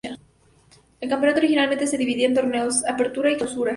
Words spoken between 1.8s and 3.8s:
se dividía en dos torneos: Apertura y Clausura.